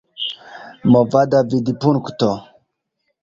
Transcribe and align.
Movada 0.91 1.39
Vidpunkto 1.49 2.29